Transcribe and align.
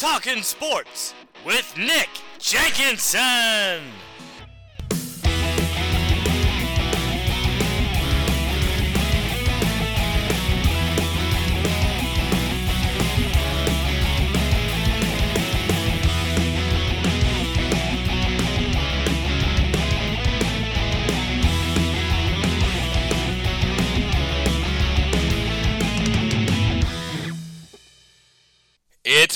Talking 0.00 0.42
Sports 0.42 1.12
with 1.44 1.76
Nick 1.76 2.08
Jenkinson. 2.38 3.82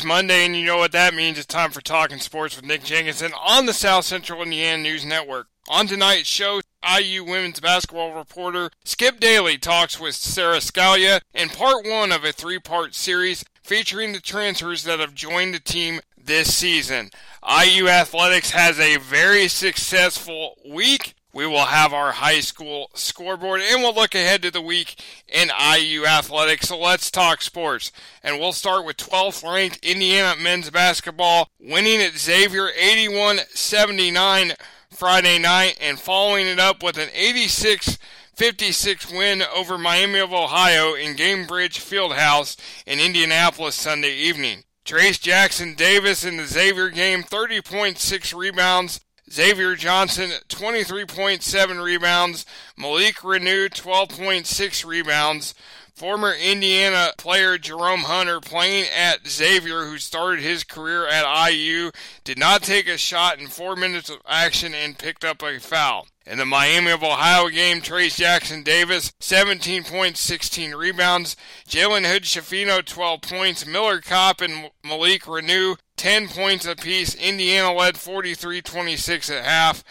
It's 0.04 0.08
Monday, 0.10 0.44
and 0.44 0.54
you 0.54 0.66
know 0.66 0.76
what 0.76 0.92
that 0.92 1.14
means. 1.14 1.38
It's 1.38 1.46
time 1.46 1.70
for 1.70 1.80
Talking 1.80 2.18
Sports 2.18 2.56
with 2.56 2.66
Nick 2.66 2.84
Jenkinson 2.84 3.32
on 3.42 3.64
the 3.64 3.72
South 3.72 4.04
Central 4.04 4.42
Indiana 4.42 4.82
News 4.82 5.02
Network. 5.02 5.46
On 5.66 5.86
tonight's 5.86 6.28
show, 6.28 6.60
IU 6.86 7.24
women's 7.24 7.58
basketball 7.58 8.12
reporter 8.12 8.68
Skip 8.84 9.18
Daly 9.18 9.56
talks 9.56 9.98
with 9.98 10.14
Sara 10.14 10.58
Scalia 10.58 11.22
in 11.32 11.48
part 11.48 11.86
one 11.86 12.12
of 12.12 12.22
a 12.22 12.32
three 12.32 12.58
part 12.58 12.94
series 12.94 13.46
featuring 13.62 14.12
the 14.12 14.20
transfers 14.20 14.84
that 14.84 15.00
have 15.00 15.14
joined 15.14 15.54
the 15.54 15.58
team 15.58 16.00
this 16.22 16.54
season. 16.54 17.08
IU 17.42 17.88
Athletics 17.88 18.50
has 18.50 18.78
a 18.78 18.98
very 18.98 19.48
successful 19.48 20.58
week 20.68 21.14
we 21.34 21.46
will 21.46 21.66
have 21.66 21.92
our 21.92 22.12
high 22.12 22.40
school 22.40 22.90
scoreboard 22.94 23.60
and 23.60 23.82
we'll 23.82 23.94
look 23.94 24.14
ahead 24.14 24.40
to 24.42 24.50
the 24.52 24.62
week 24.62 25.02
in 25.26 25.50
IU 25.50 26.06
athletics. 26.06 26.68
So 26.68 26.78
let's 26.78 27.10
talk 27.10 27.42
sports. 27.42 27.90
And 28.22 28.38
we'll 28.38 28.52
start 28.52 28.86
with 28.86 28.96
12th 28.96 29.42
ranked 29.42 29.84
Indiana 29.84 30.40
men's 30.40 30.70
basketball 30.70 31.48
winning 31.58 32.00
at 32.00 32.16
Xavier 32.16 32.68
81 32.68 33.40
79 33.52 34.52
Friday 34.90 35.38
night 35.38 35.76
and 35.80 35.98
following 35.98 36.46
it 36.46 36.60
up 36.60 36.82
with 36.82 36.96
an 36.96 37.08
86 37.12 37.98
56 38.36 39.12
win 39.12 39.42
over 39.54 39.76
Miami 39.76 40.20
of 40.20 40.32
Ohio 40.32 40.94
in 40.94 41.16
Gainbridge 41.16 41.78
Fieldhouse 41.78 42.56
in 42.86 43.00
Indianapolis 43.00 43.74
Sunday 43.74 44.14
evening. 44.14 44.64
Trayce 44.84 45.20
Jackson 45.20 45.74
Davis 45.74 46.24
in 46.24 46.36
the 46.36 46.46
Xavier 46.46 46.90
game, 46.90 47.22
30.6 47.22 48.36
rebounds, 48.36 49.00
Xavier 49.34 49.74
Johnson, 49.74 50.30
23.7 50.48 51.82
rebounds. 51.82 52.46
Malik 52.76 53.16
Reneau, 53.16 53.68
12.6 53.68 54.86
rebounds. 54.86 55.54
Former 55.92 56.32
Indiana 56.32 57.12
player 57.18 57.58
Jerome 57.58 58.02
Hunter, 58.02 58.40
playing 58.40 58.86
at 58.96 59.26
Xavier, 59.26 59.86
who 59.86 59.98
started 59.98 60.40
his 60.40 60.62
career 60.62 61.08
at 61.08 61.50
IU, 61.50 61.90
did 62.22 62.38
not 62.38 62.62
take 62.62 62.86
a 62.86 62.96
shot 62.96 63.40
in 63.40 63.48
four 63.48 63.74
minutes 63.74 64.08
of 64.08 64.18
action 64.28 64.72
and 64.72 64.98
picked 64.98 65.24
up 65.24 65.42
a 65.42 65.58
foul. 65.58 66.06
In 66.26 66.38
the 66.38 66.46
Miami 66.46 66.92
of 66.92 67.02
Ohio 67.02 67.48
game, 67.48 67.80
Trayce 67.80 68.16
Jackson 68.16 68.62
Davis, 68.62 69.12
17 69.20 69.82
points, 69.82 70.20
16 70.20 70.74
rebounds. 70.74 71.36
Jalen 71.68 72.10
Hood 72.10 72.22
Schifino, 72.22 72.84
12 72.84 73.20
points. 73.20 73.66
Miller 73.66 74.00
Kopp 74.00 74.40
and 74.40 74.70
Malik 74.84 75.24
Reneau, 75.24 75.76
10 75.96 76.28
points 76.28 76.66
apiece. 76.66 77.14
Indiana 77.14 77.72
led 77.72 77.96
43 77.96 78.62
26 78.62 79.30
at 79.30 79.44
half. 79.44 79.84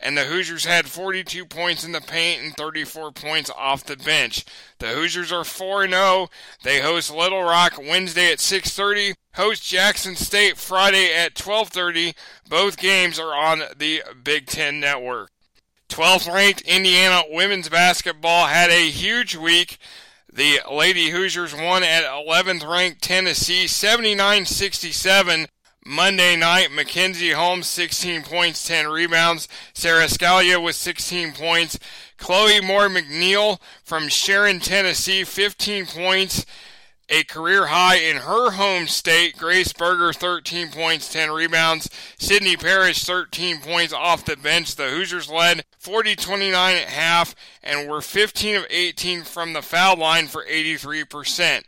And 0.00 0.18
the 0.18 0.24
Hoosiers 0.24 0.66
had 0.66 0.86
42 0.86 1.46
points 1.46 1.84
in 1.84 1.92
the 1.92 2.00
paint 2.00 2.42
and 2.42 2.54
34 2.54 3.12
points 3.12 3.50
off 3.56 3.84
the 3.84 3.96
bench. 3.96 4.44
The 4.78 4.88
Hoosiers 4.88 5.32
are 5.32 5.44
4 5.44 5.88
0. 5.88 6.28
They 6.62 6.80
host 6.80 7.10
Little 7.10 7.42
Rock 7.42 7.78
Wednesday 7.78 8.30
at 8.30 8.38
6:30, 8.38 9.14
host 9.34 9.64
Jackson 9.64 10.14
State 10.14 10.58
Friday 10.58 11.14
at 11.14 11.34
12:30. 11.34 12.14
Both 12.48 12.76
games 12.76 13.18
are 13.18 13.34
on 13.34 13.62
the 13.76 14.02
Big 14.22 14.46
10 14.46 14.78
network. 14.78 15.30
12th 15.88 16.32
ranked 16.32 16.62
Indiana 16.62 17.22
women's 17.30 17.68
basketball 17.68 18.46
had 18.46 18.70
a 18.70 18.90
huge 18.90 19.36
week. 19.36 19.78
The 20.34 20.58
Lady 20.68 21.10
Hoosiers 21.10 21.54
won 21.54 21.84
at 21.84 22.02
11th 22.02 22.68
ranked 22.68 23.00
Tennessee 23.00 23.68
79 23.68 24.46
67. 24.46 25.46
Monday 25.86 26.34
night, 26.34 26.72
Mackenzie 26.72 27.30
Holmes, 27.30 27.68
16 27.68 28.22
points, 28.22 28.66
10 28.66 28.88
rebounds. 28.88 29.46
Sara 29.74 30.06
Scalia 30.06 30.60
with 30.60 30.74
16 30.74 31.34
points. 31.34 31.78
Chloe 32.16 32.60
Moore 32.60 32.88
McNeil 32.88 33.60
from 33.84 34.08
Sharon, 34.08 34.58
Tennessee, 34.58 35.22
15 35.22 35.86
points, 35.86 36.44
a 37.14 37.22
career 37.22 37.66
high 37.66 37.96
in 37.96 38.16
her 38.16 38.50
home 38.52 38.88
state. 38.88 39.38
Grace 39.38 39.72
Berger, 39.72 40.12
13 40.12 40.70
points, 40.70 41.12
10 41.12 41.30
rebounds. 41.30 41.88
Sydney 42.18 42.56
Parrish, 42.56 43.04
13 43.04 43.60
points 43.60 43.92
off 43.92 44.24
the 44.24 44.36
bench. 44.36 44.74
The 44.74 44.88
Hoosiers 44.88 45.30
led 45.30 45.64
40 45.78 46.16
29 46.16 46.76
at 46.76 46.88
half 46.88 47.36
and 47.62 47.88
were 47.88 48.00
15 48.00 48.56
of 48.56 48.66
18 48.68 49.22
from 49.22 49.52
the 49.52 49.62
foul 49.62 49.96
line 49.96 50.26
for 50.26 50.44
83%. 50.44 51.62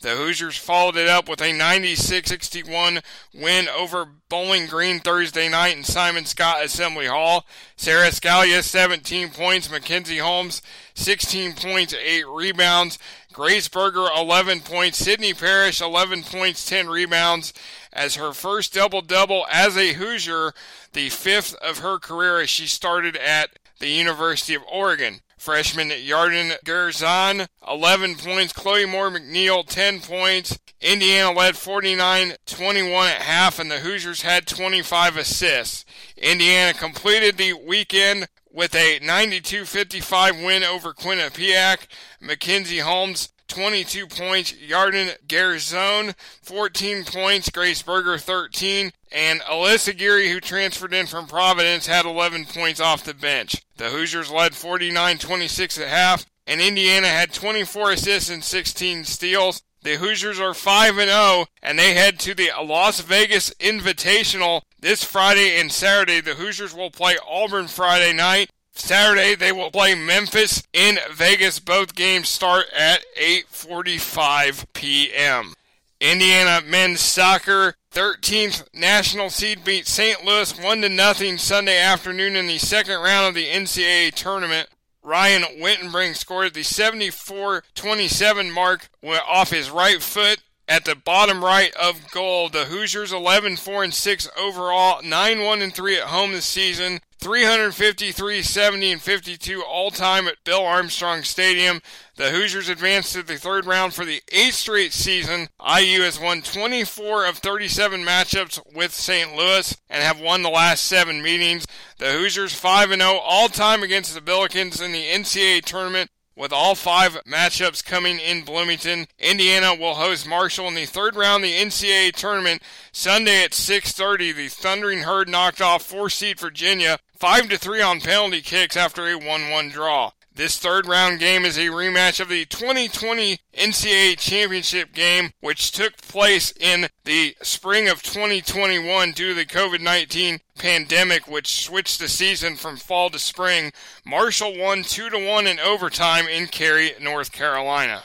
The 0.00 0.16
Hoosiers 0.16 0.56
followed 0.56 0.96
it 0.96 1.08
up 1.08 1.28
with 1.28 1.42
a 1.42 1.52
96-61 1.52 3.02
win 3.34 3.68
over 3.68 4.06
Bowling 4.30 4.66
Green 4.66 4.98
Thursday 4.98 5.46
night 5.48 5.76
in 5.76 5.84
Simon 5.84 6.24
Skjodt 6.24 6.64
Assembly 6.64 7.06
Hall. 7.06 7.44
Sara 7.76 8.08
Scalia 8.08 8.62
17 8.62 9.28
points, 9.28 9.70
Mackenzie 9.70 10.18
Holmes 10.18 10.62
16 10.94 11.52
points, 11.54 11.92
8 11.92 12.24
rebounds, 12.28 12.98
Grace 13.32 13.68
Berger 13.68 14.08
11 14.16 14.60
points, 14.60 14.98
Sydney 14.98 15.32
Parrish 15.32 15.80
11 15.80 16.24
points, 16.24 16.68
10 16.68 16.88
rebounds 16.88 17.52
as 17.92 18.16
her 18.16 18.32
first 18.32 18.74
double-double 18.74 19.46
as 19.50 19.76
a 19.76 19.92
Hoosier, 19.92 20.52
the 20.92 21.10
fifth 21.10 21.54
of 21.56 21.78
her 21.78 21.98
career 21.98 22.40
as 22.40 22.50
she 22.50 22.66
started 22.66 23.16
at 23.16 23.50
the 23.78 23.88
University 23.88 24.54
of 24.54 24.62
Oregon. 24.70 25.20
Freshman 25.38 25.88
Yarden 25.88 26.58
Garzon, 26.66 27.46
11 27.66 28.16
points. 28.16 28.52
Chloe 28.52 28.84
Moore 28.84 29.10
McNeil, 29.10 29.66
10 29.66 30.00
points. 30.00 30.58
Indiana 30.82 31.32
led 31.32 31.56
49 31.56 32.34
21 32.44 33.08
at 33.08 33.22
half, 33.22 33.58
and 33.58 33.70
the 33.70 33.78
Hoosiers 33.78 34.20
had 34.20 34.46
25 34.46 35.16
assists. 35.16 35.86
Indiana 36.18 36.74
completed 36.74 37.38
the 37.38 37.54
weekend 37.54 38.28
with 38.52 38.74
a 38.74 38.98
92 39.00 39.64
55 39.64 40.40
win 40.40 40.62
over 40.62 40.92
Quinnipiac. 40.92 41.86
Mackenzie 42.20 42.78
Holmes 42.78 43.30
22 43.50 44.06
points. 44.06 44.52
Yarden 44.52 45.16
Garzon, 45.26 46.14
14 46.42 47.04
points. 47.04 47.50
Grace 47.50 47.82
Berger, 47.82 48.16
13. 48.16 48.92
And 49.12 49.40
Alyssa 49.42 49.96
Geary, 49.96 50.30
who 50.30 50.40
transferred 50.40 50.94
in 50.94 51.06
from 51.06 51.26
Providence, 51.26 51.86
had 51.86 52.06
11 52.06 52.46
points 52.46 52.80
off 52.80 53.04
the 53.04 53.14
bench. 53.14 53.60
The 53.76 53.90
Hoosiers 53.90 54.30
led 54.30 54.54
49 54.54 55.18
26 55.18 55.78
at 55.78 55.88
half, 55.88 56.26
and 56.46 56.60
Indiana 56.60 57.08
had 57.08 57.32
24 57.32 57.92
assists 57.92 58.30
and 58.30 58.44
16 58.44 59.04
steals. 59.04 59.62
The 59.82 59.96
Hoosiers 59.96 60.38
are 60.38 60.54
5 60.54 60.98
and 60.98 61.10
0 61.10 61.46
and 61.62 61.78
they 61.78 61.94
head 61.94 62.18
to 62.20 62.34
the 62.34 62.50
Las 62.62 63.00
Vegas 63.00 63.50
Invitational 63.60 64.62
this 64.78 65.02
Friday 65.04 65.58
and 65.58 65.72
Saturday. 65.72 66.20
The 66.20 66.34
Hoosiers 66.34 66.74
will 66.74 66.90
play 66.90 67.16
Auburn 67.26 67.68
Friday 67.68 68.12
night 68.12 68.50
Saturday 68.72 69.34
they 69.34 69.52
will 69.52 69.70
play 69.70 69.94
Memphis 69.94 70.62
in 70.72 70.98
Vegas. 71.12 71.58
Both 71.58 71.94
games 71.94 72.28
start 72.28 72.66
at 72.76 73.04
8:45 73.16 74.66
p.m. 74.72 75.54
Indiana 76.00 76.64
men's 76.66 77.00
soccer 77.00 77.74
13th 77.92 78.64
national 78.72 79.28
seed 79.28 79.64
beat 79.64 79.86
St. 79.86 80.24
Louis 80.24 80.58
1 80.58 80.80
to 80.80 80.88
nothing 80.88 81.36
Sunday 81.36 81.78
afternoon 81.78 82.36
in 82.36 82.46
the 82.46 82.58
second 82.58 83.00
round 83.00 83.28
of 83.28 83.34
the 83.34 83.48
NCAA 83.48 84.14
tournament. 84.14 84.68
Ryan 85.10 85.42
Wittenbring 85.58 86.14
scored 86.14 86.54
the 86.54 86.60
74-27 86.60 88.52
mark 88.52 88.88
off 89.28 89.50
his 89.50 89.68
right 89.68 90.00
foot 90.00 90.38
at 90.70 90.84
the 90.84 90.94
bottom 90.94 91.44
right 91.44 91.74
of 91.74 92.10
goal. 92.12 92.48
The 92.48 92.66
Hoosiers 92.66 93.12
11 93.12 93.56
4 93.56 93.84
and 93.84 93.92
6 93.92 94.28
overall, 94.38 95.02
9 95.02 95.42
1 95.42 95.62
and 95.62 95.74
3 95.74 95.96
at 95.96 96.04
home 96.04 96.32
this 96.32 96.46
season. 96.46 97.00
353, 97.18 98.40
70, 98.40 98.92
and 98.92 99.02
52 99.02 99.62
all 99.62 99.90
time 99.90 100.26
at 100.26 100.42
Bill 100.42 100.64
Armstrong 100.64 101.22
Stadium. 101.22 101.82
The 102.16 102.30
Hoosiers 102.30 102.70
advanced 102.70 103.12
to 103.12 103.22
the 103.22 103.36
third 103.36 103.66
round 103.66 103.92
for 103.92 104.06
the 104.06 104.22
eighth 104.32 104.54
straight 104.54 104.94
season. 104.94 105.48
IU 105.60 106.00
has 106.00 106.18
won 106.18 106.40
24 106.40 107.26
of 107.26 107.38
37 107.38 108.02
matchups 108.02 108.58
with 108.74 108.94
St. 108.94 109.36
Louis 109.36 109.76
and 109.90 110.02
have 110.02 110.18
won 110.18 110.42
the 110.42 110.48
last 110.48 110.84
seven 110.84 111.20
meetings. 111.20 111.66
The 111.98 112.12
Hoosiers 112.12 112.54
5 112.54 112.88
0 112.88 113.02
all 113.22 113.48
time 113.48 113.82
against 113.82 114.14
the 114.14 114.22
Billikens 114.22 114.80
in 114.80 114.92
the 114.92 115.04
NCAA 115.04 115.62
tournament 115.62 116.10
with 116.36 116.52
all 116.52 116.74
five 116.74 117.22
matchups 117.24 117.84
coming 117.84 118.18
in 118.18 118.42
Bloomington. 118.44 119.06
Indiana 119.18 119.74
will 119.74 119.94
host 119.94 120.26
Marshall 120.26 120.68
in 120.68 120.74
the 120.74 120.86
third 120.86 121.16
round 121.16 121.44
of 121.44 121.50
the 121.50 121.56
NCAA 121.56 122.12
tournament 122.12 122.62
Sunday 122.92 123.44
at 123.44 123.52
6:30. 123.52 124.32
The 124.32 124.48
Thundering 124.48 125.00
Herd 125.00 125.28
knocked 125.28 125.60
off 125.60 125.82
four-seed 125.82 126.40
Virginia 126.40 126.98
5 127.16 127.50
to 127.50 127.58
3 127.58 127.82
on 127.82 128.00
penalty 128.00 128.40
kicks 128.40 128.76
after 128.76 129.06
a 129.06 129.18
1-1 129.18 129.70
draw. 129.70 130.12
This 130.40 130.56
third 130.58 130.86
round 130.86 131.18
game 131.20 131.44
is 131.44 131.58
a 131.58 131.66
rematch 131.66 132.18
of 132.18 132.30
the 132.30 132.46
2020 132.46 133.40
NCAA 133.58 134.16
championship 134.16 134.94
game, 134.94 135.34
which 135.40 135.70
took 135.70 135.98
place 135.98 136.50
in 136.52 136.88
the 137.04 137.36
spring 137.42 137.90
of 137.90 138.02
2021 138.02 139.12
due 139.12 139.28
to 139.28 139.34
the 139.34 139.44
COVID 139.44 139.82
19 139.82 140.40
pandemic, 140.56 141.28
which 141.28 141.62
switched 141.62 141.98
the 141.98 142.08
season 142.08 142.56
from 142.56 142.78
fall 142.78 143.10
to 143.10 143.18
spring. 143.18 143.70
Marshall 144.06 144.56
won 144.56 144.82
2 144.82 145.10
to 145.10 145.28
1 145.28 145.46
in 145.46 145.60
overtime 145.60 146.26
in 146.26 146.46
Cary, 146.46 146.92
North 146.98 147.32
Carolina. 147.32 148.04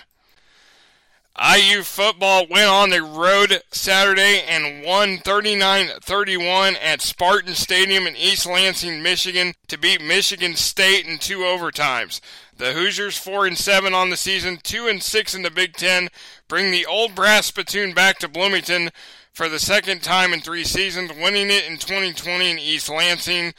IU 1.38 1.84
football 1.84 2.48
went 2.50 2.70
on 2.70 2.92
the 2.92 3.04
road 3.04 3.62
Saturday 3.70 4.42
and 4.48 4.86
won 4.86 5.18
39-31 5.18 6.78
at 6.82 7.02
Spartan 7.02 7.56
Stadium 7.56 8.08
in 8.08 8.16
East 8.16 8.46
Lansing, 8.46 9.04
Michigan 9.04 9.54
to 9.68 9.78
beat 9.78 10.02
Michigan 10.02 10.56
State 10.56 11.06
in 11.06 11.18
two 11.18 11.40
overtimes. 11.40 12.22
The 12.56 12.72
Hoosiers 12.72 13.18
4 13.18 13.48
and 13.48 13.58
7 13.58 13.94
on 13.94 14.12
the 14.12 14.16
season, 14.16 14.60
2 14.64 14.88
and 14.88 15.04
6 15.04 15.36
in 15.36 15.42
the 15.42 15.52
Big 15.52 15.74
10, 15.74 16.08
bring 16.48 16.72
the 16.72 16.86
old 16.86 17.16
brass 17.16 17.48
spittoon 17.48 17.94
back 17.94 18.18
to 18.20 18.30
Bloomington 18.30 18.92
for 19.34 19.50
the 19.50 19.60
second 19.60 20.04
time 20.04 20.32
in 20.32 20.40
3 20.40 20.64
seasons, 20.64 21.12
winning 21.12 21.52
it 21.52 21.66
in 21.66 21.78
2020 21.78 22.52
in 22.52 22.60
East 22.60 22.88
Lansing. 22.88 23.54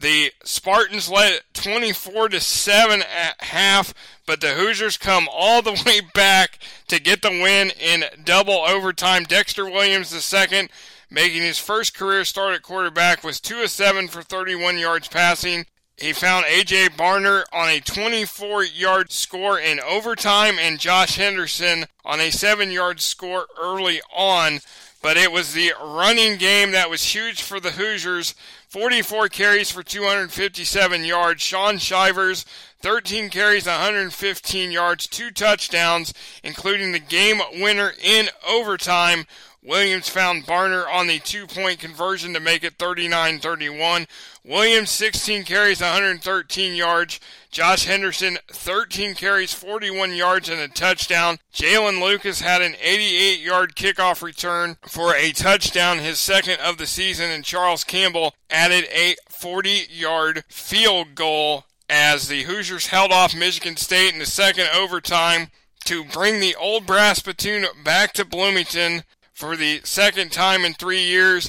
The 0.00 0.32
Spartans 0.44 1.08
led 1.08 1.40
24 1.54 2.28
to 2.28 2.40
7 2.40 3.02
at 3.02 3.42
half, 3.42 3.92
but 4.26 4.40
the 4.40 4.54
Hoosiers 4.54 4.96
come 4.96 5.28
all 5.30 5.60
the 5.60 5.82
way 5.86 6.00
back 6.14 6.58
to 6.86 7.00
get 7.00 7.22
the 7.22 7.30
win 7.30 7.70
in 7.70 8.04
double 8.24 8.60
overtime. 8.60 9.24
Dexter 9.24 9.64
Williams 9.64 10.12
II 10.12 10.68
making 11.10 11.42
his 11.42 11.58
first 11.58 11.96
career 11.96 12.24
start 12.24 12.54
at 12.54 12.62
quarterback 12.62 13.24
was 13.24 13.40
2 13.40 13.62
of 13.62 13.70
7 13.70 14.08
for 14.08 14.22
31 14.22 14.78
yards 14.78 15.08
passing. 15.08 15.66
He 15.96 16.12
found 16.12 16.46
A.J. 16.46 16.90
Barner 16.90 17.42
on 17.52 17.68
a 17.68 17.80
24 17.80 18.62
yard 18.64 19.10
score 19.10 19.58
in 19.58 19.80
overtime 19.80 20.56
and 20.60 20.78
Josh 20.78 21.16
Henderson 21.16 21.86
on 22.04 22.20
a 22.20 22.30
7 22.30 22.70
yard 22.70 23.00
score 23.00 23.46
early 23.60 24.00
on. 24.14 24.60
But 25.02 25.16
it 25.16 25.32
was 25.32 25.52
the 25.52 25.72
running 25.82 26.38
game 26.38 26.70
that 26.72 26.90
was 26.90 27.02
huge 27.02 27.42
for 27.42 27.58
the 27.58 27.72
Hoosiers 27.72 28.34
44 28.68 29.28
carries 29.28 29.70
for 29.70 29.82
257 29.82 31.02
yards. 31.02 31.40
Shaun 31.40 31.78
Shivers, 31.78 32.44
13 32.82 33.30
carries, 33.30 33.64
115 33.64 34.70
yards, 34.70 35.06
two 35.06 35.30
touchdowns, 35.30 36.12
including 36.44 36.92
the 36.92 36.98
game 36.98 37.40
winner 37.54 37.94
in 38.02 38.28
overtime. 38.46 39.24
Williams 39.62 40.08
found 40.08 40.46
Barner 40.46 40.86
on 40.86 41.08
the 41.08 41.18
two 41.18 41.46
point 41.46 41.80
conversion 41.80 42.32
to 42.34 42.40
make 42.40 42.62
it 42.62 42.74
39 42.78 43.40
31. 43.40 44.06
Williams, 44.44 44.90
16 44.90 45.44
carries, 45.44 45.80
113 45.80 46.74
yards. 46.74 47.18
Josh 47.50 47.84
Henderson, 47.84 48.38
13 48.48 49.14
carries, 49.14 49.52
41 49.52 50.14
yards, 50.14 50.48
and 50.48 50.60
a 50.60 50.68
touchdown. 50.68 51.38
Jaylin 51.52 52.00
Lucas 52.00 52.40
had 52.40 52.62
an 52.62 52.76
88 52.80 53.40
yard 53.40 53.74
kickoff 53.74 54.22
return 54.22 54.76
for 54.88 55.14
a 55.14 55.32
touchdown, 55.32 55.98
his 55.98 56.18
second 56.18 56.60
of 56.60 56.78
the 56.78 56.86
season, 56.86 57.30
and 57.30 57.44
Charles 57.44 57.84
Campbell 57.84 58.34
added 58.48 58.86
a 58.92 59.16
40 59.28 59.88
yard 59.90 60.44
field 60.48 61.14
goal 61.14 61.64
as 61.90 62.28
the 62.28 62.44
Hoosiers 62.44 62.88
held 62.88 63.10
off 63.10 63.34
Michigan 63.34 63.76
State 63.76 64.12
in 64.12 64.18
the 64.18 64.26
second 64.26 64.68
overtime 64.74 65.48
to 65.84 66.04
bring 66.04 66.38
the 66.38 66.54
old 66.54 66.86
brass 66.86 67.20
platoon 67.20 67.66
back 67.82 68.12
to 68.12 68.24
Bloomington 68.24 69.04
for 69.38 69.56
the 69.56 69.80
second 69.84 70.32
time 70.32 70.64
in 70.64 70.74
three 70.74 71.04
years. 71.04 71.48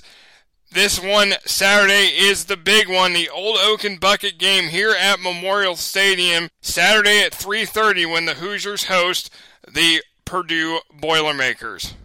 This 0.71 0.99
one 0.99 1.33
Saturday 1.45 2.09
is 2.15 2.45
the 2.45 2.55
big 2.55 2.87
one, 2.87 3.13
the 3.13 3.27
Old 3.29 3.57
Oaken 3.59 3.97
Bucket 3.97 4.37
game 4.37 4.65
here 4.65 4.91
at 4.91 5.19
Memorial 5.19 5.75
Stadium, 5.75 6.51
Saturday 6.61 7.23
at 7.23 7.33
3:30 7.33 8.05
when 8.05 8.25
the 8.25 8.35
Hoosiers 8.35 8.83
host 8.83 9.31
the 9.67 10.03
Purdue 10.23 10.81
Boilermakers. 10.93 11.95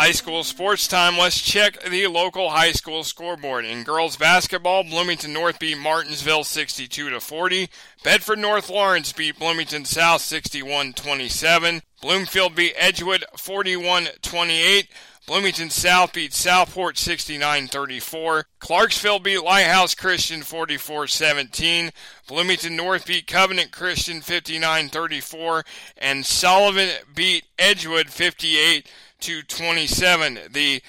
High 0.00 0.12
school 0.12 0.44
sports 0.44 0.88
time. 0.88 1.18
Let's 1.18 1.38
check 1.38 1.84
the 1.84 2.06
local 2.06 2.48
high 2.48 2.72
school 2.72 3.04
scoreboard. 3.04 3.66
In 3.66 3.84
girls 3.84 4.16
basketball, 4.16 4.82
Bloomington 4.82 5.34
North 5.34 5.58
beat 5.58 5.76
Martinsville 5.76 6.42
62 6.42 7.10
to 7.10 7.20
40. 7.20 7.68
Bedford 8.02 8.38
North 8.38 8.70
Lawrence 8.70 9.12
beat 9.12 9.38
Bloomington 9.38 9.84
South 9.84 10.22
61-27. 10.22 11.82
Bloomfield 12.00 12.54
beat 12.54 12.72
Edgewood 12.78 13.26
41-28. 13.36 14.88
Bloomington 15.26 15.68
South 15.68 16.14
beat 16.14 16.32
Southport 16.32 16.96
69-34. 16.96 18.44
Clarksville 18.58 19.18
beat 19.18 19.44
Lighthouse 19.44 19.94
Christian 19.94 20.40
44-17. 20.40 21.92
Bloomington 22.26 22.74
North 22.74 23.06
beat 23.06 23.26
Covenant 23.26 23.70
Christian 23.70 24.22
59-34 24.22 25.62
and 25.98 26.24
Sullivan 26.24 26.88
beat 27.14 27.44
Edgewood 27.58 28.08
58 28.08 28.90
to 29.20 29.42
27. 29.42 30.38
The 30.50 30.82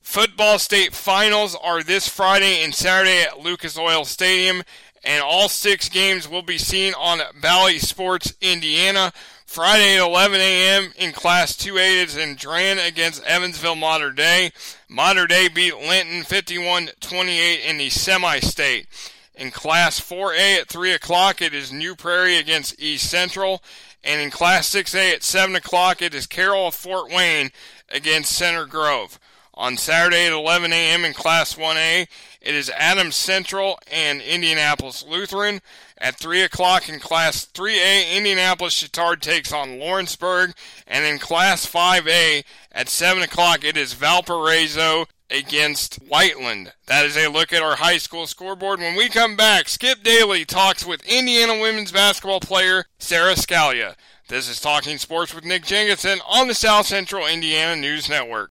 football 0.00 0.58
state 0.58 0.94
finals 0.94 1.56
are 1.62 1.82
this 1.82 2.08
Friday 2.08 2.62
and 2.62 2.74
Saturday 2.74 3.22
at 3.22 3.40
Lucas 3.40 3.78
Oil 3.78 4.04
Stadium, 4.04 4.62
and 5.02 5.22
all 5.22 5.48
six 5.48 5.88
games 5.88 6.28
will 6.28 6.42
be 6.42 6.58
seen 6.58 6.94
on 6.94 7.20
Bally 7.40 7.78
Sports 7.78 8.34
Indiana. 8.40 9.12
Friday 9.46 9.96
at 9.96 10.06
11 10.06 10.40
a.m. 10.40 10.92
in 10.96 11.12
Class 11.12 11.52
2A 11.56 12.04
is 12.04 12.16
Andrean 12.16 12.84
against 12.86 13.22
Evansville 13.24 13.76
Mater 13.76 14.10
Dei. 14.10 14.50
Mater 14.88 15.26
Dei 15.26 15.48
beat 15.48 15.76
Linton 15.76 16.22
51-28 16.22 17.64
in 17.64 17.78
the 17.78 17.90
semi-state. 17.90 18.88
In 19.34 19.50
Class 19.50 19.98
4A 20.00 20.60
at 20.60 20.68
3 20.68 20.92
o'clock, 20.92 21.42
it 21.42 21.52
is 21.52 21.72
New 21.72 21.96
Prairie 21.96 22.36
against 22.36 22.80
East 22.80 23.10
Central. 23.10 23.62
And 24.04 24.20
in 24.20 24.30
Class 24.30 24.72
6A 24.72 25.12
at 25.12 25.22
7 25.24 25.56
o'clock, 25.56 26.00
it 26.00 26.14
is 26.14 26.26
Carroll 26.26 26.68
of 26.68 26.74
Fort 26.74 27.10
Wayne 27.10 27.50
against 27.88 28.32
Center 28.32 28.64
Grove. 28.64 29.18
On 29.54 29.76
Saturday 29.76 30.26
at 30.26 30.32
11 30.32 30.72
a.m. 30.72 31.04
in 31.04 31.14
Class 31.14 31.54
1A, 31.54 32.06
it 32.40 32.54
is 32.54 32.70
Adams 32.70 33.16
Central 33.16 33.78
and 33.90 34.20
Indianapolis 34.20 35.04
Lutheran. 35.08 35.60
At 35.98 36.16
3 36.16 36.42
o'clock 36.42 36.88
in 36.88 37.00
Class 37.00 37.46
3A, 37.46 38.12
Indianapolis 38.16 38.80
Chatard 38.80 39.20
takes 39.20 39.52
on 39.52 39.80
Lawrenceburg. 39.80 40.54
And 40.86 41.04
in 41.04 41.18
Class 41.18 41.66
5A, 41.66 42.44
at 42.70 42.88
7 42.88 43.22
o'clock, 43.22 43.64
it 43.64 43.76
is 43.76 43.94
Valparaiso 43.94 45.06
against 45.30 45.96
Whiteland. 45.96 46.72
That 46.86 47.04
is 47.04 47.16
a 47.16 47.28
look 47.28 47.52
at 47.52 47.62
our 47.62 47.76
high 47.76 47.98
school 47.98 48.26
scoreboard. 48.26 48.80
When 48.80 48.96
we 48.96 49.08
come 49.08 49.36
back, 49.36 49.68
Skip 49.68 50.02
Daly 50.02 50.44
talks 50.44 50.86
with 50.86 51.06
Indiana 51.06 51.60
women's 51.60 51.92
basketball 51.92 52.40
player 52.40 52.86
Sara 52.98 53.34
Scalia. 53.34 53.94
This 54.28 54.48
is 54.48 54.60
Talking 54.60 54.98
Sports 54.98 55.34
with 55.34 55.44
Nick 55.44 55.64
Jenkinson 55.64 56.18
on 56.28 56.48
the 56.48 56.54
South 56.54 56.86
Central 56.86 57.26
Indiana 57.26 57.80
News 57.80 58.08
Network. 58.08 58.50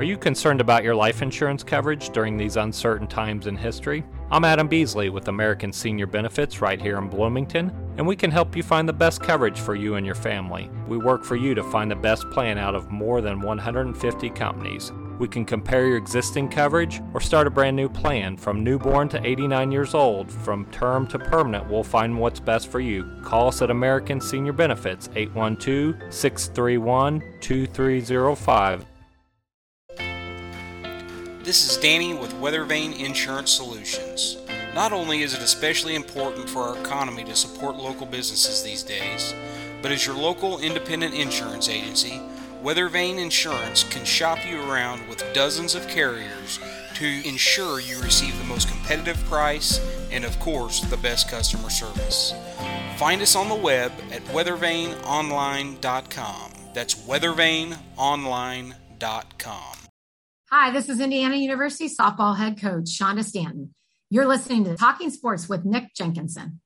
Are 0.00 0.04
you 0.04 0.16
concerned 0.16 0.62
about 0.62 0.82
your 0.82 0.94
life 0.94 1.20
insurance 1.20 1.62
coverage 1.62 2.08
during 2.08 2.38
these 2.38 2.56
uncertain 2.56 3.06
times 3.06 3.46
in 3.46 3.54
history? 3.54 4.02
I'm 4.30 4.46
Adam 4.46 4.66
Beasley 4.66 5.10
with 5.10 5.28
American 5.28 5.74
Senior 5.74 6.06
Benefits 6.06 6.62
right 6.62 6.80
here 6.80 6.96
in 6.96 7.08
Bloomington, 7.08 7.70
and 7.98 8.06
we 8.06 8.16
can 8.16 8.30
help 8.30 8.56
you 8.56 8.62
find 8.62 8.88
the 8.88 8.94
best 8.94 9.20
coverage 9.20 9.60
for 9.60 9.74
you 9.74 9.96
and 9.96 10.06
your 10.06 10.14
family. 10.14 10.70
We 10.88 10.96
work 10.96 11.22
for 11.22 11.36
you 11.36 11.54
to 11.54 11.62
find 11.62 11.90
the 11.90 11.96
best 11.96 12.30
plan 12.30 12.56
out 12.56 12.74
of 12.74 12.90
more 12.90 13.20
than 13.20 13.40
150 13.40 14.30
companies. 14.30 14.90
We 15.20 15.28
can 15.28 15.44
compare 15.44 15.86
your 15.86 15.98
existing 15.98 16.48
coverage 16.48 17.02
or 17.12 17.20
start 17.20 17.46
a 17.46 17.50
brand 17.50 17.76
new 17.76 17.90
plan. 17.90 18.38
From 18.38 18.64
newborn 18.64 19.10
to 19.10 19.22
89 19.22 19.70
years 19.70 19.92
old, 19.92 20.32
from 20.32 20.64
term 20.70 21.06
to 21.08 21.18
permanent, 21.18 21.68
we'll 21.68 21.84
find 21.84 22.18
what's 22.18 22.40
best 22.40 22.68
for 22.68 22.80
you. 22.80 23.04
Call 23.22 23.48
us 23.48 23.60
at 23.60 23.70
American 23.70 24.18
Senior 24.18 24.54
Benefits 24.54 25.10
812 25.14 26.10
631 26.10 27.22
2305. 27.42 28.86
This 31.42 31.70
is 31.70 31.76
Danny 31.76 32.14
with 32.14 32.32
Weathervane 32.36 32.98
Insurance 32.98 33.50
Solutions. 33.50 34.38
Not 34.74 34.94
only 34.94 35.20
is 35.20 35.34
it 35.34 35.42
especially 35.42 35.96
important 35.96 36.48
for 36.48 36.60
our 36.60 36.78
economy 36.78 37.24
to 37.24 37.36
support 37.36 37.76
local 37.76 38.06
businesses 38.06 38.62
these 38.62 38.82
days, 38.82 39.34
but 39.82 39.92
as 39.92 40.06
your 40.06 40.16
local 40.16 40.60
independent 40.60 41.12
insurance 41.12 41.68
agency, 41.68 42.22
Weathervane 42.62 43.18
Insurance 43.18 43.82
can 43.84 44.04
shop 44.04 44.38
you 44.46 44.60
around 44.62 45.08
with 45.08 45.24
dozens 45.32 45.74
of 45.74 45.88
carriers 45.88 46.60
to 46.94 47.26
ensure 47.26 47.80
you 47.80 47.98
receive 48.02 48.36
the 48.38 48.44
most 48.44 48.68
competitive 48.68 49.16
price 49.24 49.80
and, 50.10 50.26
of 50.26 50.38
course, 50.40 50.82
the 50.82 50.98
best 50.98 51.30
customer 51.30 51.70
service. 51.70 52.34
Find 52.98 53.22
us 53.22 53.34
on 53.34 53.48
the 53.48 53.54
web 53.54 53.92
at 54.12 54.22
weathervaneonline.com. 54.26 56.52
That's 56.74 56.94
weathervaneonline.com. 56.94 59.76
Hi, 60.50 60.70
this 60.70 60.90
is 60.90 61.00
Indiana 61.00 61.36
University 61.36 61.88
softball 61.88 62.36
head 62.36 62.60
coach 62.60 62.84
Shonda 62.84 63.24
Stanton. 63.24 63.74
You're 64.10 64.26
listening 64.26 64.64
to 64.64 64.76
Talking 64.76 65.08
Sports 65.08 65.48
with 65.48 65.64
Nick 65.64 65.94
Jenkinson. 65.94 66.60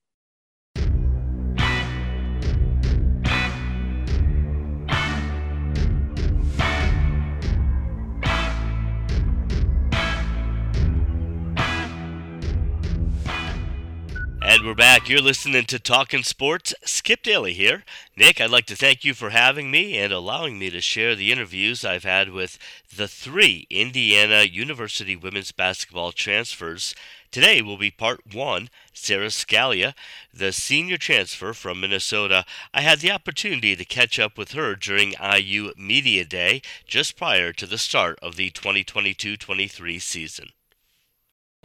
And 14.54 14.64
we're 14.64 14.74
back. 14.74 15.08
You're 15.08 15.20
listening 15.20 15.64
to 15.64 15.80
Talking 15.80 16.22
Sports. 16.22 16.72
Skip 16.84 17.24
Daly 17.24 17.54
here. 17.54 17.82
Nick, 18.16 18.40
I'd 18.40 18.52
like 18.52 18.66
to 18.66 18.76
thank 18.76 19.04
you 19.04 19.12
for 19.12 19.30
having 19.30 19.68
me 19.68 19.98
and 19.98 20.12
allowing 20.12 20.60
me 20.60 20.70
to 20.70 20.80
share 20.80 21.16
the 21.16 21.32
interviews 21.32 21.84
I've 21.84 22.04
had 22.04 22.30
with 22.30 22.56
the 22.96 23.08
three 23.08 23.66
Indiana 23.68 24.44
University 24.44 25.16
women's 25.16 25.50
basketball 25.50 26.12
transfers. 26.12 26.94
Today 27.32 27.62
will 27.62 27.76
be 27.76 27.90
part 27.90 28.32
one. 28.32 28.70
Sara 28.92 29.26
Scalia, 29.26 29.92
the 30.32 30.52
senior 30.52 30.98
transfer 30.98 31.52
from 31.52 31.80
Minnesota. 31.80 32.44
I 32.72 32.82
had 32.82 33.00
the 33.00 33.10
opportunity 33.10 33.74
to 33.74 33.84
catch 33.84 34.20
up 34.20 34.38
with 34.38 34.52
her 34.52 34.76
during 34.76 35.14
IU 35.20 35.72
Media 35.76 36.24
Day 36.24 36.62
just 36.86 37.16
prior 37.16 37.52
to 37.54 37.66
the 37.66 37.76
start 37.76 38.20
of 38.22 38.36
the 38.36 38.50
2022 38.50 39.36
23 39.36 39.98
season. 39.98 40.50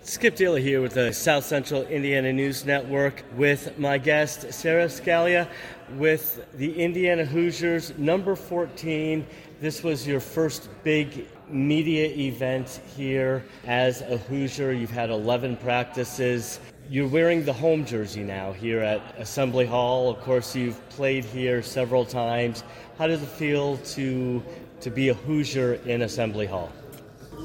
Skip 0.04 0.36
Daly 0.36 0.62
here 0.62 0.82
with 0.82 0.94
the 0.94 1.14
South 1.14 1.46
Central 1.46 1.84
Indiana 1.84 2.32
News 2.34 2.66
Network 2.66 3.24
with 3.36 3.78
my 3.78 3.98
guest 3.98 4.52
Sara 4.54 4.86
Scalia 4.86 5.48
with 5.96 6.46
the 6.58 6.82
Indiana 6.82 7.26
Hoosiers, 7.26 7.96
number 7.98 8.36
14. 8.36 9.26
This 9.60 9.84
was 9.84 10.08
your 10.08 10.20
first 10.20 10.70
big 10.84 11.28
media 11.50 12.08
event 12.08 12.82
here 12.96 13.44
as 13.66 14.02
a 14.02 14.18
Hoosier. 14.18 14.72
You've 14.72 14.90
had 14.90 15.10
11 15.10 15.58
practices. 15.58 16.60
You're 16.90 17.08
wearing 17.08 17.44
the 17.44 17.54
home 17.54 17.86
jersey 17.86 18.24
now 18.24 18.52
here 18.52 18.80
at 18.80 19.02
Assembly 19.20 19.66
Hall. 19.66 20.10
Of 20.10 20.22
course, 20.22 20.56
you've 20.56 20.88
played 20.90 21.26
here 21.26 21.62
several 21.62 22.06
times. 22.06 22.64
How 22.98 23.08
does 23.08 23.22
it 23.22 23.30
feel 23.30 23.78
to 23.78 24.42
to 24.82 24.90
be 24.90 25.10
a 25.10 25.14
Hoosier 25.14 25.74
in 25.86 26.04
Assembly 26.04 26.46
Hall? 26.46 26.72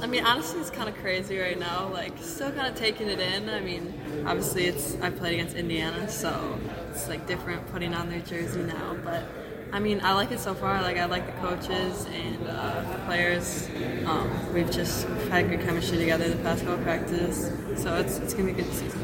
I 0.00 0.06
mean, 0.06 0.24
honestly, 0.24 0.60
it's 0.60 0.70
kind 0.70 0.88
of 0.88 0.96
crazy 0.96 1.38
right 1.38 1.58
now. 1.58 1.88
Like, 1.88 2.12
still 2.20 2.50
kind 2.50 2.66
of 2.66 2.74
taking 2.74 3.08
it 3.08 3.20
in. 3.20 3.48
I 3.48 3.60
mean, 3.60 3.94
obviously, 4.26 4.66
it's 4.66 4.96
I 5.00 5.10
played 5.10 5.34
against 5.34 5.56
Indiana, 5.56 6.08
so 6.08 6.58
it's 6.90 7.08
like 7.08 7.26
different 7.26 7.66
putting 7.72 7.94
on 7.94 8.10
their 8.10 8.20
jersey 8.20 8.62
now. 8.62 8.96
But 9.04 9.24
I 9.72 9.78
mean, 9.78 10.00
I 10.02 10.12
like 10.14 10.30
it 10.30 10.40
so 10.40 10.54
far. 10.54 10.82
Like, 10.82 10.98
I 10.98 11.06
like 11.06 11.26
the 11.26 11.40
coaches 11.40 12.06
and 12.06 12.48
uh, 12.48 12.82
the 12.92 12.98
players. 13.06 13.68
Um, 14.06 14.52
we've 14.52 14.70
just 14.70 15.06
had 15.30 15.48
good 15.48 15.60
chemistry 15.60 15.98
together 15.98 16.28
the 16.28 16.42
past 16.42 16.64
couple 16.64 16.82
practices, 16.84 17.50
so 17.82 17.96
it's 17.96 18.18
it's 18.18 18.34
gonna 18.34 18.52
be 18.52 18.60
a 18.60 18.64
good 18.64 18.74
season. 18.74 19.00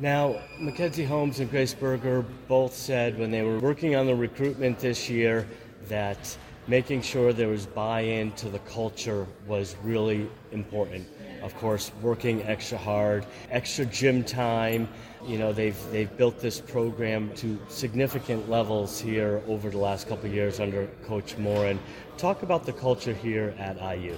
Now, 0.00 0.40
Mackenzie 0.58 1.04
Holmes 1.04 1.40
and 1.40 1.50
Grace 1.50 1.72
Berger 1.72 2.24
both 2.48 2.74
said 2.74 3.18
when 3.18 3.30
they 3.30 3.42
were 3.42 3.58
working 3.58 3.96
on 3.96 4.06
the 4.06 4.14
recruitment 4.14 4.78
this 4.78 5.08
year 5.08 5.46
that 5.88 6.36
making 6.66 7.02
sure 7.02 7.32
there 7.32 7.48
was 7.48 7.66
buy-in 7.66 8.32
to 8.32 8.48
the 8.48 8.58
culture 8.60 9.26
was 9.46 9.76
really 9.82 10.28
important. 10.52 11.06
Of 11.42 11.54
course, 11.56 11.92
working 12.00 12.42
extra 12.44 12.78
hard, 12.78 13.26
extra 13.50 13.84
gym 13.84 14.24
time. 14.24 14.88
You 15.26 15.38
know, 15.38 15.52
they've 15.52 15.78
they've 15.90 16.14
built 16.16 16.40
this 16.40 16.60
program 16.60 17.32
to 17.36 17.60
significant 17.68 18.48
levels 18.48 18.98
here 18.98 19.42
over 19.46 19.68
the 19.68 19.78
last 19.78 20.08
couple 20.08 20.30
years 20.30 20.58
under 20.58 20.86
Coach 21.06 21.36
Moren. 21.36 21.78
Talk 22.16 22.42
about 22.42 22.64
the 22.64 22.72
culture 22.72 23.12
here 23.12 23.54
at 23.58 23.76
IU. 23.76 24.16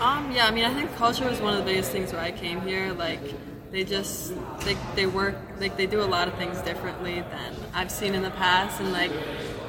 Um, 0.00 0.32
yeah, 0.32 0.46
I 0.46 0.50
mean, 0.50 0.64
I 0.64 0.74
think 0.74 0.94
culture 0.96 1.28
was 1.28 1.40
one 1.40 1.52
of 1.52 1.60
the 1.60 1.64
biggest 1.64 1.92
things 1.92 2.12
where 2.12 2.22
I 2.22 2.32
came 2.32 2.60
here. 2.62 2.92
Like, 2.92 3.20
they 3.70 3.84
just 3.84 4.32
they, 4.60 4.76
they 4.96 5.06
work 5.06 5.36
like 5.60 5.76
they 5.76 5.86
do 5.86 6.00
a 6.00 6.06
lot 6.06 6.26
of 6.26 6.34
things 6.34 6.60
differently 6.62 7.20
than 7.20 7.54
I've 7.74 7.90
seen 7.90 8.14
in 8.14 8.22
the 8.22 8.30
past, 8.30 8.80
and 8.80 8.92
like 8.92 9.12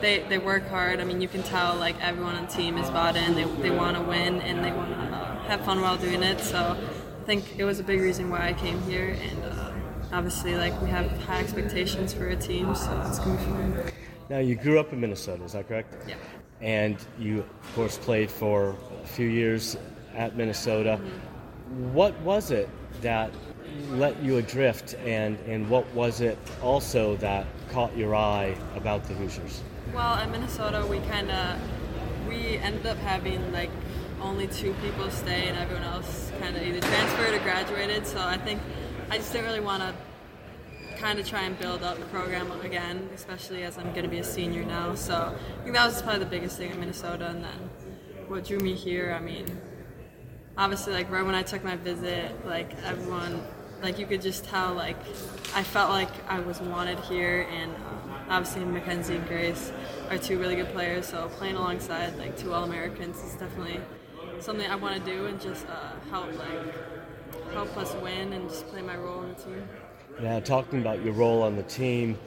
they, 0.02 0.26
they 0.30 0.38
work 0.38 0.68
hard. 0.68 1.00
I 1.00 1.04
mean, 1.04 1.22
you 1.22 1.28
can 1.28 1.44
tell 1.44 1.76
like 1.76 1.96
everyone 2.02 2.36
on 2.36 2.46
the 2.46 2.52
team 2.52 2.78
is 2.78 2.90
bought 2.90 3.16
in. 3.16 3.36
They, 3.36 3.46
they 3.62 3.72
want 3.72 3.98
to 3.98 4.04
win 4.04 4.42
and 4.42 4.64
they 4.64 4.72
want 4.72 4.90
to 4.92 4.98
uh, 4.98 5.40
have 5.44 5.62
fun 5.66 5.82
while 5.82 5.98
doing 5.98 6.24
it. 6.24 6.40
So 6.40 6.78
I 6.78 7.26
think 7.26 7.58
it 7.58 7.64
was 7.64 7.80
a 7.80 7.84
big 7.84 8.02
reason 8.02 8.30
why 8.30 8.48
I 8.48 8.54
came 8.54 8.82
here. 8.84 9.18
And 9.20 9.44
uh, 9.44 9.72
obviously, 10.12 10.56
like 10.56 10.80
we 10.82 10.90
have 10.90 11.12
high 11.24 11.40
expectations 11.40 12.14
for 12.14 12.28
a 12.28 12.36
team, 12.36 12.76
so 12.76 13.02
it's 13.08 13.20
gonna 13.20 13.38
be 13.38 13.44
fun. 13.44 13.92
Now, 14.30 14.40
you 14.40 14.56
grew 14.56 14.80
up 14.80 14.94
in 14.94 15.00
Minnesota, 15.00 15.44
is 15.44 15.54
that 15.54 15.68
correct? 15.68 15.96
Yeah. 16.08 16.16
And 16.62 16.98
you, 17.18 17.40
of 17.40 17.76
course, 17.76 17.98
played 17.98 18.30
for 18.30 18.76
a 19.04 19.08
few 19.08 19.28
years 19.28 19.76
at 20.14 20.36
Minnesota. 20.36 21.00
Mm-hmm. 21.02 21.94
What 21.94 22.20
was 22.22 22.52
it 22.52 22.70
that 23.02 23.32
let 23.92 24.22
you 24.22 24.38
adrift, 24.38 24.96
and, 25.06 25.38
and 25.48 25.70
what 25.70 25.92
was 25.94 26.22
it 26.22 26.38
also 26.62 27.16
that 27.18 27.48
caught 27.70 27.96
your 27.96 28.16
eye 28.16 28.56
about 28.76 29.04
the 29.06 29.14
Hoosiers? 29.14 29.62
Well, 29.94 30.22
in 30.22 30.32
Minnesota, 30.32 30.86
we 30.86 31.00
kind 31.00 31.32
of 31.32 31.60
we 32.28 32.58
ended 32.58 32.86
up 32.86 32.98
having 32.98 33.52
like 33.52 33.72
only 34.22 34.48
two 34.48 34.74
people 34.84 35.10
stay, 35.10 35.48
and 35.48 35.58
everyone 35.58 35.84
else 35.84 36.32
kind 36.40 36.56
of 36.56 36.62
either 36.62 36.80
transferred 36.80 37.34
or 37.34 37.40
graduated. 37.40 38.06
So 38.06 38.20
I 38.20 38.38
think 38.38 38.62
I 39.10 39.18
just 39.18 39.32
didn't 39.34 39.48
really 39.48 39.60
want 39.60 39.82
to 39.82 39.96
kind 40.98 41.18
of 41.18 41.28
try 41.28 41.42
and 41.42 41.58
build 41.58 41.82
up 41.82 41.98
the 41.98 42.06
program 42.06 42.52
again, 42.62 43.10
especially 43.16 43.64
as 43.64 43.78
I'm 43.78 43.92
going 43.92 44.04
to 44.04 44.10
be 44.10 44.20
a 44.20 44.24
senior 44.24 44.64
now. 44.64 44.94
So 44.96 45.16
I 45.16 45.64
think 45.64 45.76
that 45.76 45.86
was 45.86 46.02
probably 46.02 46.20
the 46.20 46.26
biggest 46.30 46.58
thing 46.58 46.72
in 46.72 46.80
Minnesota, 46.80 47.28
and 47.28 47.44
then 47.44 47.70
what 48.28 48.46
drew 48.46 48.60
me 48.60 48.76
here. 48.76 49.16
I 49.18 49.20
mean, 49.20 49.46
obviously, 50.56 50.94
like 50.94 51.10
right 51.10 51.26
when 51.26 51.36
I 51.36 51.42
took 51.42 51.64
my 51.64 51.78
visit, 51.78 52.46
like 52.46 52.72
everyone, 52.84 53.42
like 53.82 54.00
you 54.00 54.06
could 54.06 54.22
just 54.22 54.46
tell, 54.46 54.74
like 54.74 54.98
I 55.56 55.64
felt 55.64 55.90
like 55.90 56.10
I 56.28 56.40
was 56.40 56.60
wanted 56.60 57.00
here, 57.02 57.48
and. 57.52 57.76
Um, 57.76 58.00
obviously 58.30 58.64
Mackenzie 58.64 59.16
and 59.16 59.28
Grace 59.28 59.72
are 60.10 60.18
two 60.18 60.40
really 60.40 60.56
good 60.56 60.70
players. 60.70 61.08
So 61.08 61.28
playing 61.30 61.56
alongside 61.56 62.18
like 62.18 62.38
two 62.38 62.54
All 62.54 62.64
Americans 62.64 63.18
is 63.24 63.34
definitely 63.34 63.82
something 64.40 64.70
I 64.70 64.76
want 64.76 65.04
to 65.04 65.12
do 65.12 65.26
and 65.26 65.42
just 65.42 65.68
uh, 65.68 65.92
help 66.10 66.28
like 66.38 66.74
help 67.54 67.76
us 67.78 67.94
win 67.96 68.34
and 68.34 68.48
just 68.50 68.68
play 68.68 68.82
my 68.82 68.96
role 68.96 69.20
on 69.20 69.30
the 69.30 69.36
team. 69.36 69.70
Now, 70.22 70.40
talking 70.40 70.82
about 70.82 71.04
your 71.04 71.14
role 71.14 71.44
on 71.44 71.56
the 71.56 71.64
team, 71.64 72.18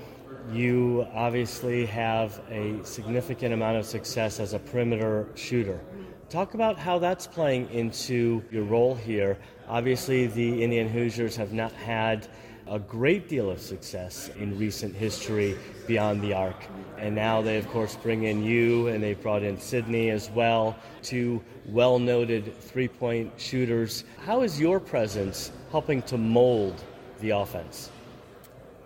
you 0.51 1.07
obviously 1.15 1.87
have 1.87 2.41
a 2.51 2.85
significant 2.85 3.55
amount 3.55 3.79
of 3.79 3.87
success 3.87 4.41
as 4.41 4.53
a 4.53 4.59
perimeter 4.59 5.29
shooter. 5.35 5.81
Talk 6.29 6.55
about 6.55 6.79
how 6.79 6.99
that's 6.99 7.27
playing 7.27 7.71
into 7.71 8.43
your 8.51 8.65
role 8.65 8.95
here. 8.95 9.39
Obviously, 9.69 10.27
the 10.27 10.63
Indian 10.63 10.89
Hoosiers 10.89 11.37
have 11.37 11.53
not 11.53 11.73
had 11.73 12.29
a 12.67 12.79
great 12.79 13.29
deal 13.29 13.51
of 13.51 13.61
success 13.61 14.31
in 14.39 14.59
recent 14.59 14.95
history 14.95 15.59
beyond 15.87 16.23
the 16.23 16.33
arc. 16.33 16.57
And 16.97 17.15
now 17.15 17.43
they, 17.43 17.59
of 17.59 17.69
course, 17.69 17.97
bring 17.97 18.25
in 18.25 18.43
you, 18.43 18.87
and 18.89 19.03
they've 19.03 19.21
brought 19.21 19.43
in 19.43 19.61
Sydney 19.61 20.11
as 20.11 20.31
well, 20.31 20.77
two 21.03 21.43
well 21.67 21.99
noted 21.99 22.59
three 22.61 22.89
point 22.89 23.33
shooters. 23.37 24.05
How 24.25 24.43
is 24.43 24.61
your 24.61 24.81
presence 24.81 25.53
helping 25.71 26.03
to 26.03 26.17
mold 26.17 26.83
the 27.21 27.31
offense? 27.31 27.91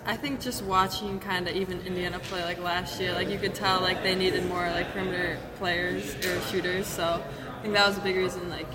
I 0.08 0.16
think 0.16 0.40
just 0.40 0.62
watching 0.62 1.18
kind 1.18 1.48
of 1.48 1.56
even 1.56 1.80
Indiana 1.80 2.20
play 2.20 2.44
like 2.44 2.62
last 2.62 3.00
year, 3.00 3.12
like 3.12 3.28
you 3.28 3.38
could 3.38 3.56
tell 3.56 3.80
like 3.80 4.04
they 4.04 4.14
needed 4.14 4.46
more 4.46 4.70
like 4.70 4.92
perimeter 4.92 5.36
players 5.56 6.14
or 6.24 6.40
shooters. 6.42 6.86
So 6.86 7.20
I 7.58 7.62
think 7.62 7.74
that 7.74 7.88
was 7.88 7.98
a 7.98 8.00
big 8.00 8.14
reason 8.14 8.48
like 8.48 8.72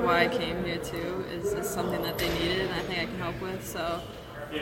why 0.00 0.26
I 0.26 0.28
came 0.28 0.64
here 0.64 0.78
too 0.78 1.24
is, 1.32 1.52
is 1.52 1.68
something 1.68 2.00
that 2.02 2.16
they 2.18 2.32
needed 2.38 2.60
and 2.60 2.74
I 2.74 2.80
think 2.82 3.00
I 3.00 3.06
can 3.06 3.18
help 3.18 3.40
with. 3.40 3.66
So 3.66 4.00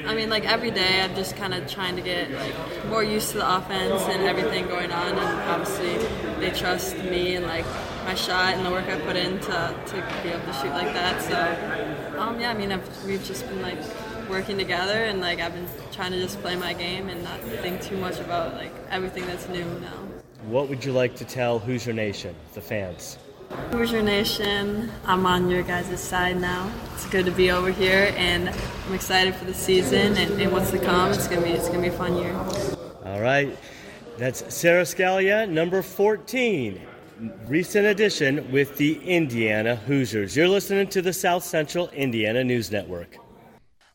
I 0.07 0.15
mean, 0.15 0.31
like 0.31 0.45
every 0.45 0.71
day, 0.71 1.01
I'm 1.01 1.15
just 1.15 1.37
kind 1.37 1.55
of 1.55 1.71
trying 1.71 1.97
to 1.97 2.03
get 2.03 2.31
like 2.33 2.87
more 2.87 3.05
used 3.05 3.31
to 3.33 3.39
the 3.39 3.57
offense 3.57 4.03
and 4.03 4.25
everything 4.25 4.67
going 4.67 4.91
on. 4.91 5.17
And 5.17 5.51
obviously, 5.51 5.97
they 6.41 6.51
trust 6.51 6.97
me 6.97 7.37
and 7.37 7.47
like 7.47 7.65
my 8.05 8.15
shot 8.15 8.55
and 8.55 8.67
the 8.67 8.71
work 8.71 8.87
I 8.87 8.99
put 9.01 9.17
in 9.17 9.39
to, 9.39 9.75
to 9.87 10.23
be 10.23 10.31
able 10.31 10.45
to 10.45 10.53
shoot 10.55 10.71
like 10.71 10.93
that. 10.93 11.23
So, 11.23 12.19
um, 12.19 12.41
yeah, 12.41 12.51
I 12.51 12.55
mean, 12.55 12.73
I've, 12.73 13.05
we've 13.05 13.25
just 13.25 13.47
been 13.47 13.63
like 13.63 13.79
working 14.29 14.59
together 14.59 15.05
and 15.05 15.21
like 15.21 15.41
I've 15.41 15.55
been 15.55 15.69
trying 15.93 16.13
to 16.13 16.21
just 16.21 16.41
play 16.41 16.57
my 16.57 16.73
game 16.73 17.09
and 17.09 17.23
not 17.23 17.41
think 17.41 17.83
too 17.83 17.97
much 17.97 18.19
about 18.21 18.55
like 18.55 18.73
everything 18.91 19.27
that's 19.27 19.49
new 19.49 19.65
now. 19.81 20.07
What 20.45 20.69
would 20.69 20.85
you 20.85 20.93
like 20.93 21.17
to 21.17 21.25
tell 21.25 21.59
Hoosier 21.59 21.93
Nation, 21.93 22.35
the 22.55 22.61
fans? 22.61 23.19
Hoosier 23.71 24.03
Nation, 24.03 24.91
I'm 25.05 25.27
on 25.27 25.51
your 25.51 25.63
guys' 25.63 26.01
side 26.01 26.41
now. 26.41 26.71
It's 26.95 27.07
good 27.07 27.25
to 27.27 27.33
be 27.33 27.51
over 27.51 27.71
here, 27.71 28.13
and 28.17 28.49
I'm 28.49 28.95
excited 28.95 29.35
for 29.35 29.45
the 29.45 29.55
season 29.55 30.17
and, 30.17 30.41
and 30.41 30.53
what's 30.53 30.71
to 30.71 30.79
come. 30.79 31.13
It's 31.13 31.29
gonna 31.29 31.43
be 31.43 31.51
it's 31.51 31.69
gonna 31.69 31.83
be 31.83 31.89
a 31.89 31.93
fun 31.93 32.17
year. 32.17 32.35
All 33.05 33.21
right, 33.21 33.57
that's 34.19 34.55
Sara 34.55 34.83
Scalia, 34.83 35.49
number 35.49 35.83
14, 35.83 36.81
recent 37.47 37.87
addition 37.87 38.51
with 38.51 38.77
the 38.77 39.01
Indiana 39.03 39.77
Hoosiers. 39.77 40.37
You're 40.37 40.49
listening 40.49 40.89
to 40.89 41.03
the 41.03 41.13
South 41.13 41.45
Central 41.45 41.89
Indiana 41.91 42.43
News 42.43 42.71
Network. 42.71 43.17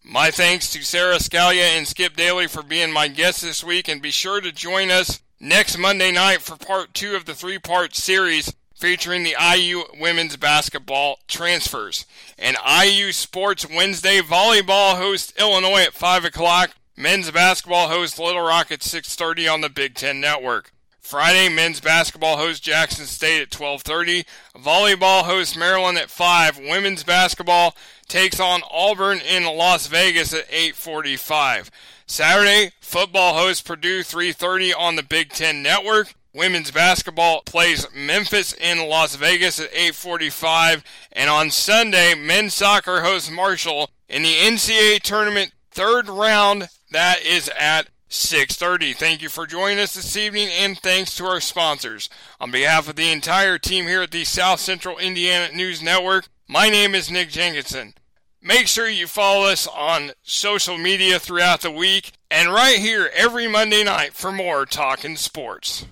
My 0.03 0.31
thanks 0.31 0.71
to 0.71 0.83
Sara 0.83 1.17
Scalia 1.17 1.77
and 1.77 1.87
Skip 1.87 2.15
Daly 2.15 2.47
for 2.47 2.63
being 2.63 2.91
my 2.91 3.07
guests 3.07 3.41
this 3.41 3.63
week, 3.63 3.87
and 3.87 4.01
be 4.01 4.09
sure 4.09 4.41
to 4.41 4.51
join 4.51 4.89
us 4.89 5.21
next 5.39 5.77
Monday 5.77 6.11
night 6.11 6.41
for 6.41 6.57
part 6.57 6.95
two 6.95 7.15
of 7.15 7.25
the 7.25 7.35
three 7.35 7.59
part 7.59 7.95
series 7.95 8.51
featuring 8.75 9.21
the 9.21 9.35
IU 9.39 9.83
women's 9.99 10.37
basketball 10.37 11.19
transfers. 11.27 12.07
And 12.39 12.57
IU 12.65 13.11
Sports 13.11 13.69
Wednesday 13.69 14.21
volleyball 14.21 14.97
hosts 14.97 15.33
Illinois 15.37 15.83
at 15.83 15.93
5 15.93 16.25
o'clock. 16.25 16.71
Men's 16.97 17.29
basketball 17.29 17.87
hosts 17.87 18.17
Little 18.17 18.41
Rock 18.41 18.71
at 18.71 18.79
6.30 18.79 19.53
on 19.53 19.61
the 19.61 19.69
Big 19.69 19.93
Ten 19.93 20.19
Network. 20.19 20.71
Friday, 20.99 21.49
men's 21.49 21.81
basketball 21.81 22.37
hosts 22.37 22.61
Jackson 22.61 23.05
State 23.05 23.41
at 23.41 23.49
12:30. 23.49 24.23
Volleyball 24.55 25.23
hosts 25.23 25.57
Maryland 25.57 25.97
at 25.97 26.09
5. 26.09 26.57
Women's 26.57 27.03
basketball 27.03 27.75
takes 28.11 28.41
on 28.41 28.61
Auburn 28.69 29.19
in 29.21 29.45
Las 29.45 29.87
Vegas 29.87 30.33
at 30.33 30.45
8:45. 30.51 31.71
Saturday, 32.05 32.73
football 32.81 33.35
hosts 33.35 33.61
Purdue 33.61 34.03
3:30 34.03 34.73
on 34.73 34.97
the 34.97 35.03
Big 35.03 35.31
10 35.31 35.63
Network. 35.63 36.13
Women's 36.33 36.71
basketball 36.71 37.41
plays 37.43 37.87
Memphis 37.93 38.51
in 38.51 38.89
Las 38.89 39.15
Vegas 39.15 39.61
at 39.61 39.73
8:45, 39.73 40.83
and 41.13 41.29
on 41.29 41.51
Sunday, 41.51 42.13
men's 42.13 42.53
soccer 42.53 43.01
hosts 43.01 43.29
Marshall 43.29 43.89
in 44.09 44.23
the 44.23 44.35
NCAA 44.39 44.99
tournament 44.99 45.53
third 45.71 46.09
round. 46.09 46.67
That 46.91 47.21
is 47.21 47.47
at 47.57 47.87
6:30. 48.09 48.93
Thank 48.93 49.21
you 49.21 49.29
for 49.29 49.47
joining 49.47 49.79
us 49.79 49.93
this 49.93 50.17
evening 50.17 50.49
and 50.49 50.77
thanks 50.77 51.15
to 51.15 51.25
our 51.25 51.39
sponsors. 51.39 52.09
On 52.41 52.51
behalf 52.51 52.89
of 52.89 52.97
the 52.97 53.09
entire 53.09 53.57
team 53.57 53.87
here 53.87 54.01
at 54.01 54.11
the 54.11 54.25
South 54.25 54.59
Central 54.59 54.97
Indiana 54.97 55.49
News 55.53 55.81
Network, 55.81 56.27
my 56.45 56.67
name 56.67 56.93
is 56.93 57.09
Nick 57.09 57.29
Jenkinson. 57.29 57.93
Make 58.43 58.67
sure 58.67 58.89
you 58.89 59.05
follow 59.05 59.45
us 59.45 59.67
on 59.67 60.13
social 60.23 60.75
media 60.75 61.19
throughout 61.19 61.61
the 61.61 61.69
week 61.69 62.13
and 62.31 62.51
right 62.51 62.79
here 62.79 63.11
every 63.13 63.47
Monday 63.47 63.83
night 63.83 64.13
for 64.13 64.31
more 64.31 64.65
talking 64.65 65.15
sports. 65.15 65.85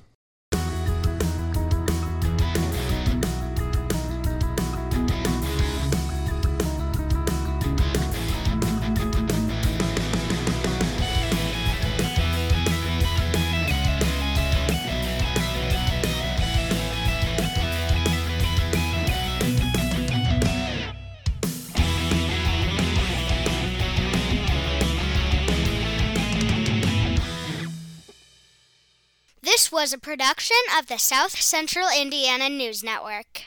Was 29.80 29.94
a 29.94 29.98
production 29.98 30.58
of 30.78 30.88
the 30.88 30.98
South 30.98 31.42
Central 31.42 31.88
Indiana 31.98 32.50
News 32.50 32.84
Network. 32.84 33.44